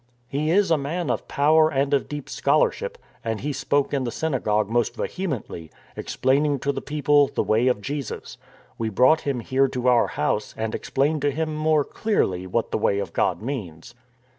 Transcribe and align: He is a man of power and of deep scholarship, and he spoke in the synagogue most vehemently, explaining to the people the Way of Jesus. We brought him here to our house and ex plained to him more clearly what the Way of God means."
He 0.27 0.49
is 0.49 0.71
a 0.71 0.79
man 0.79 1.11
of 1.11 1.27
power 1.27 1.69
and 1.71 1.93
of 1.93 2.09
deep 2.09 2.27
scholarship, 2.27 2.97
and 3.23 3.41
he 3.41 3.53
spoke 3.53 3.93
in 3.93 4.03
the 4.03 4.11
synagogue 4.11 4.67
most 4.67 4.95
vehemently, 4.95 5.69
explaining 5.95 6.57
to 6.61 6.71
the 6.71 6.81
people 6.81 7.27
the 7.27 7.43
Way 7.43 7.67
of 7.67 7.81
Jesus. 7.81 8.39
We 8.79 8.89
brought 8.89 9.21
him 9.21 9.41
here 9.41 9.67
to 9.67 9.87
our 9.89 10.07
house 10.07 10.55
and 10.57 10.73
ex 10.73 10.89
plained 10.89 11.21
to 11.21 11.29
him 11.29 11.55
more 11.55 11.83
clearly 11.83 12.47
what 12.47 12.71
the 12.71 12.79
Way 12.79 12.97
of 12.97 13.13
God 13.13 13.43
means." 13.43 13.93